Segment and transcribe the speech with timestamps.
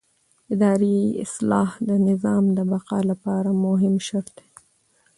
[0.53, 4.47] اداري اصلاح د نظام د بقا لپاره مهم شرط دی